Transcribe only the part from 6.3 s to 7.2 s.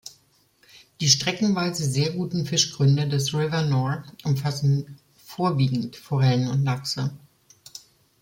und Lachse.